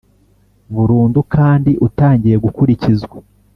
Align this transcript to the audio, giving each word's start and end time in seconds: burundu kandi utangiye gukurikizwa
burundu 0.73 1.19
kandi 1.33 1.71
utangiye 1.87 2.35
gukurikizwa 2.45 3.17